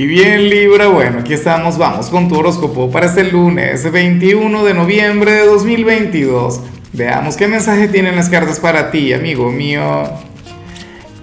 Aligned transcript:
Y 0.00 0.06
bien 0.06 0.48
Libra, 0.48 0.86
bueno, 0.88 1.18
aquí 1.18 1.34
estamos, 1.34 1.76
vamos 1.76 2.08
con 2.08 2.26
tu 2.26 2.38
horóscopo 2.38 2.90
para 2.90 3.04
este 3.04 3.22
lunes 3.22 3.92
21 3.92 4.64
de 4.64 4.72
noviembre 4.72 5.30
de 5.30 5.44
2022. 5.44 6.62
Veamos 6.94 7.36
qué 7.36 7.46
mensaje 7.46 7.86
tienen 7.86 8.16
las 8.16 8.30
cartas 8.30 8.60
para 8.60 8.90
ti, 8.90 9.12
amigo 9.12 9.52
mío. 9.52 10.04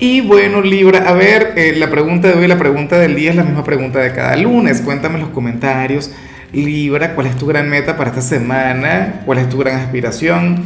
Y 0.00 0.22
bueno 0.22 0.60
Libra, 0.60 1.08
a 1.08 1.12
ver, 1.12 1.52
eh, 1.54 1.76
la 1.76 1.88
pregunta 1.88 2.26
de 2.26 2.34
hoy, 2.34 2.48
la 2.48 2.58
pregunta 2.58 2.98
del 2.98 3.14
día 3.14 3.30
es 3.30 3.36
la 3.36 3.44
misma 3.44 3.62
pregunta 3.62 4.00
de 4.00 4.12
cada 4.12 4.36
lunes. 4.36 4.80
Cuéntame 4.80 5.18
en 5.18 5.20
los 5.20 5.30
comentarios, 5.30 6.10
Libra, 6.52 7.14
¿cuál 7.14 7.28
es 7.28 7.36
tu 7.36 7.46
gran 7.46 7.70
meta 7.70 7.96
para 7.96 8.10
esta 8.10 8.22
semana? 8.22 9.20
¿Cuál 9.24 9.38
es 9.38 9.48
tu 9.48 9.58
gran 9.58 9.76
aspiración? 9.76 10.64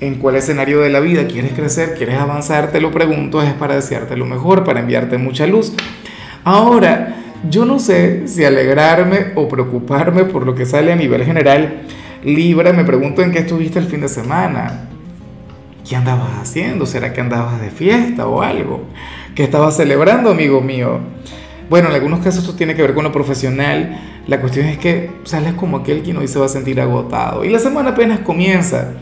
¿En 0.00 0.14
cuál 0.14 0.36
escenario 0.36 0.80
de 0.80 0.88
la 0.88 1.00
vida 1.00 1.26
quieres 1.26 1.52
crecer? 1.52 1.92
¿Quieres 1.94 2.18
avanzar? 2.18 2.72
Te 2.72 2.80
lo 2.80 2.90
pregunto, 2.90 3.42
es 3.42 3.52
para 3.52 3.74
desearte 3.74 4.16
lo 4.16 4.24
mejor, 4.24 4.64
para 4.64 4.80
enviarte 4.80 5.18
mucha 5.18 5.46
luz. 5.46 5.74
Ahora, 6.42 7.19
yo 7.48 7.64
no 7.64 7.78
sé 7.78 8.28
si 8.28 8.44
alegrarme 8.44 9.32
o 9.34 9.48
preocuparme 9.48 10.24
por 10.24 10.44
lo 10.44 10.54
que 10.54 10.66
sale 10.66 10.92
a 10.92 10.96
nivel 10.96 11.24
general. 11.24 11.82
Libra, 12.22 12.72
me 12.72 12.84
pregunto 12.84 13.22
en 13.22 13.32
qué 13.32 13.38
estuviste 13.38 13.78
el 13.78 13.86
fin 13.86 14.02
de 14.02 14.08
semana. 14.08 14.88
¿Qué 15.88 15.96
andabas 15.96 16.38
haciendo? 16.40 16.86
¿Será 16.86 17.12
que 17.12 17.20
andabas 17.20 17.60
de 17.60 17.70
fiesta 17.70 18.26
o 18.26 18.42
algo? 18.42 18.82
¿Qué 19.34 19.42
estabas 19.42 19.76
celebrando, 19.76 20.30
amigo 20.30 20.60
mío? 20.60 21.00
Bueno, 21.70 21.88
en 21.88 21.94
algunos 21.94 22.20
casos 22.20 22.42
esto 22.42 22.56
tiene 22.56 22.74
que 22.74 22.82
ver 22.82 22.94
con 22.94 23.04
lo 23.04 23.12
profesional. 23.12 23.98
La 24.26 24.40
cuestión 24.40 24.66
es 24.66 24.76
que 24.76 25.10
sales 25.24 25.54
como 25.54 25.78
aquel 25.78 26.02
quien 26.02 26.18
hoy 26.18 26.28
se 26.28 26.38
va 26.38 26.46
a 26.46 26.48
sentir 26.48 26.80
agotado. 26.80 27.44
Y 27.44 27.48
la 27.48 27.58
semana 27.58 27.90
apenas 27.90 28.20
comienza. 28.20 28.92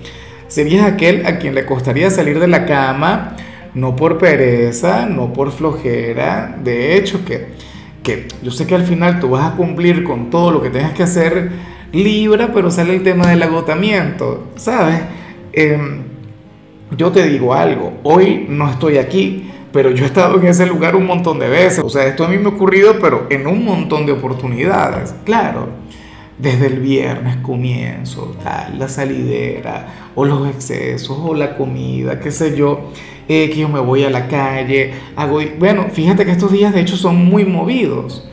Serías 0.46 0.86
aquel 0.86 1.26
a 1.26 1.38
quien 1.38 1.54
le 1.54 1.66
costaría 1.66 2.10
salir 2.10 2.38
de 2.38 2.46
la 2.46 2.64
cama, 2.66 3.36
no 3.74 3.96
por 3.96 4.16
pereza, 4.16 5.06
no 5.06 5.32
por 5.32 5.50
flojera. 5.50 6.56
De 6.62 6.96
hecho, 6.96 7.24
que 7.24 7.48
yo 8.42 8.50
sé 8.50 8.66
que 8.66 8.74
al 8.74 8.84
final 8.84 9.20
tú 9.20 9.30
vas 9.30 9.52
a 9.52 9.56
cumplir 9.56 10.04
con 10.04 10.30
todo 10.30 10.50
lo 10.50 10.62
que 10.62 10.70
tengas 10.70 10.92
que 10.92 11.02
hacer 11.02 11.50
Libra, 11.92 12.50
pero 12.52 12.70
sale 12.70 12.94
el 12.94 13.02
tema 13.02 13.28
del 13.28 13.42
agotamiento, 13.42 14.48
¿sabes? 14.56 15.00
Em, 15.52 16.02
yo 16.96 17.10
te 17.10 17.26
digo 17.26 17.54
algo, 17.54 17.94
hoy 18.02 18.46
no 18.48 18.70
estoy 18.70 18.98
aquí, 18.98 19.50
pero 19.72 19.90
yo 19.90 20.04
he 20.04 20.06
estado 20.06 20.38
en 20.38 20.46
ese 20.46 20.66
lugar 20.66 20.96
un 20.96 21.06
montón 21.06 21.38
de 21.38 21.48
veces. 21.48 21.82
O 21.82 21.88
sea, 21.88 22.06
esto 22.06 22.24
a 22.24 22.28
mí 22.28 22.36
me 22.36 22.46
ha 22.46 22.48
ocurrido, 22.48 22.96
pero 23.00 23.26
en 23.30 23.46
un 23.46 23.64
montón 23.64 24.04
de 24.04 24.12
oportunidades, 24.12 25.14
claro. 25.24 25.68
Desde 26.38 26.66
el 26.66 26.80
viernes 26.80 27.36
comienzo, 27.38 28.36
tal, 28.42 28.78
la 28.78 28.88
salidera, 28.88 30.10
o 30.14 30.24
los 30.24 30.48
excesos, 30.48 31.18
o 31.20 31.34
la 31.34 31.56
comida, 31.56 32.20
qué 32.20 32.30
sé 32.30 32.56
yo 32.56 32.90
que 33.28 33.54
yo 33.54 33.68
me 33.68 33.80
voy 33.80 34.04
a 34.04 34.10
la 34.10 34.26
calle, 34.26 34.92
hago... 35.14 35.40
Bueno, 35.58 35.88
fíjate 35.92 36.24
que 36.24 36.30
estos 36.30 36.50
días 36.50 36.72
de 36.72 36.80
hecho 36.80 36.96
son 36.96 37.26
muy 37.26 37.44
movidos. 37.44 38.26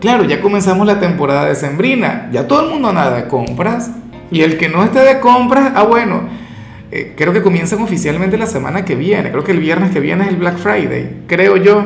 Claro, 0.00 0.24
ya 0.24 0.40
comenzamos 0.40 0.86
la 0.86 1.00
temporada 1.00 1.46
de 1.46 1.54
sembrina, 1.54 2.30
ya 2.32 2.46
todo 2.46 2.64
el 2.64 2.70
mundo 2.70 2.88
anda 2.88 3.10
de 3.10 3.28
compras. 3.28 3.90
Y 4.30 4.42
el 4.42 4.56
que 4.56 4.68
no 4.68 4.82
esté 4.82 5.00
de 5.00 5.20
compras, 5.20 5.72
ah 5.74 5.82
bueno, 5.82 6.22
eh, 6.90 7.14
creo 7.16 7.32
que 7.32 7.42
comienzan 7.42 7.82
oficialmente 7.82 8.38
la 8.38 8.46
semana 8.46 8.84
que 8.84 8.94
viene, 8.94 9.30
creo 9.30 9.44
que 9.44 9.52
el 9.52 9.60
viernes 9.60 9.90
que 9.90 10.00
viene 10.00 10.24
es 10.24 10.30
el 10.30 10.36
Black 10.36 10.56
Friday, 10.56 11.24
creo 11.26 11.56
yo. 11.56 11.84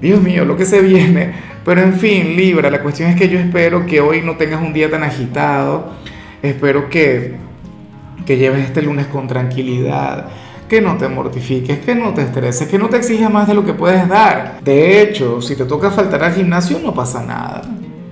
Dios 0.00 0.20
mío, 0.20 0.44
lo 0.44 0.56
que 0.56 0.66
se 0.66 0.82
viene. 0.82 1.53
Pero 1.64 1.80
en 1.80 1.94
fin, 1.94 2.36
Libra, 2.36 2.70
la 2.70 2.82
cuestión 2.82 3.10
es 3.10 3.16
que 3.16 3.28
yo 3.28 3.38
espero 3.38 3.86
que 3.86 4.00
hoy 4.00 4.22
no 4.22 4.36
tengas 4.36 4.60
un 4.60 4.72
día 4.72 4.90
tan 4.90 5.02
agitado. 5.02 5.92
Espero 6.42 6.90
que, 6.90 7.36
que 8.26 8.36
lleves 8.36 8.64
este 8.64 8.82
lunes 8.82 9.06
con 9.06 9.26
tranquilidad 9.26 10.28
que 10.68 10.80
no 10.80 10.96
te 10.96 11.08
mortifiques, 11.08 11.78
que 11.80 11.94
no 11.94 12.14
te 12.14 12.22
estreses, 12.22 12.68
que 12.68 12.78
no 12.78 12.88
te 12.88 12.96
exijas 12.96 13.30
más 13.30 13.46
de 13.46 13.54
lo 13.54 13.64
que 13.64 13.74
puedes 13.74 14.08
dar. 14.08 14.60
De 14.64 15.02
hecho, 15.02 15.40
si 15.40 15.56
te 15.56 15.64
toca 15.64 15.90
faltar 15.90 16.24
al 16.24 16.34
gimnasio, 16.34 16.78
no 16.78 16.94
pasa 16.94 17.22
nada. 17.22 17.62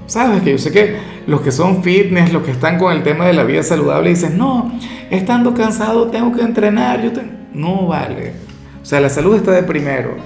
Sabes 0.06 0.42
que 0.42 0.52
yo 0.52 0.58
sé 0.58 0.72
que 0.72 0.96
los 1.26 1.40
que 1.40 1.50
son 1.50 1.82
fitness, 1.82 2.32
los 2.32 2.42
que 2.42 2.50
están 2.50 2.78
con 2.78 2.92
el 2.92 3.02
tema 3.02 3.26
de 3.26 3.32
la 3.32 3.44
vida 3.44 3.62
saludable, 3.62 4.10
dicen, 4.10 4.36
no, 4.36 4.70
estando 5.10 5.54
cansado 5.54 6.08
tengo 6.08 6.32
que 6.32 6.42
entrenar. 6.42 7.02
Yo 7.02 7.10
No 7.54 7.86
vale. 7.86 8.34
O 8.82 8.84
sea, 8.84 9.00
la 9.00 9.08
salud 9.08 9.36
está 9.36 9.52
de 9.52 9.62
primero. 9.62 10.16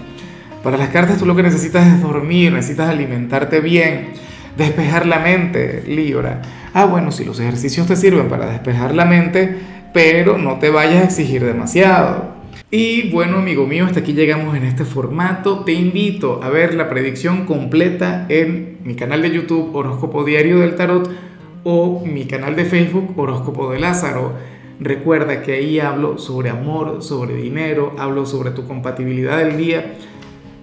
Para 0.63 0.77
las 0.77 0.89
cartas 0.91 1.19
tú 1.19 1.27
lo 1.27 1.37
que 1.37 1.43
necesitas 1.43 1.87
es 1.87 2.03
dormir, 2.03 2.53
necesitas 2.53 2.91
alimentarte 2.91 3.61
bien, 3.61 4.09
despejar 4.57 5.07
la 5.07 5.19
mente, 5.19 5.85
Libra. 5.87 6.43
Ah, 6.75 6.85
bueno, 6.87 7.13
si 7.13 7.25
los 7.25 7.39
ejercicios 7.41 7.87
te 7.87 7.97
sirven 7.97 8.29
para 8.29 8.47
despejar 8.47 8.95
la 8.95 9.05
mente, 9.05 9.57
pero 9.93 10.39
no 10.39 10.59
te 10.59 10.71
vayas 10.71 11.03
a 11.03 11.05
exigir 11.05 11.45
demasiado. 11.45 12.37
Y 12.71 13.11
bueno, 13.11 13.39
amigo 13.39 13.67
mío, 13.67 13.87
hasta 13.87 14.01
aquí 14.01 14.13
llegamos 14.13 14.57
en 14.57 14.65
este 14.65 14.85
formato. 14.85 15.61
Te 15.61 15.73
invito 15.73 16.43
a 16.43 16.51
ver 16.51 16.75
la 16.75 16.89
predicción 16.89 17.47
completa 17.47 18.27
en 18.29 18.79
mi 18.83 18.97
canal 18.97 19.23
de 19.23 19.31
YouTube 19.31 19.75
Horóscopo 19.75 20.25
Diario 20.25 20.59
del 20.59 20.75
Tarot 20.75 21.09
o 21.63 22.05
mi 22.05 22.27
canal 22.27 22.57
de 22.57 22.65
Facebook 22.65 23.15
Horóscopo 23.17 23.71
de 23.71 23.79
Lázaro. 23.79 24.33
Recuerda 24.81 25.43
que 25.43 25.53
ahí 25.53 25.81
hablo 25.81 26.19
sobre 26.19 26.51
amor, 26.51 27.03
sobre 27.03 27.37
dinero, 27.37 27.95
hablo 27.99 28.27
sobre 28.27 28.51
tu 28.51 28.67
compatibilidad 28.67 29.39
del 29.39 29.57
día. 29.57 29.95